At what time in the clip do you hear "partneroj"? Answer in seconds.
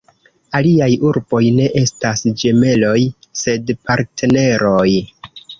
3.91-4.89